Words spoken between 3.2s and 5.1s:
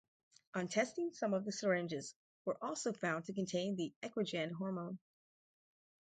to contain the EquiGen hormone.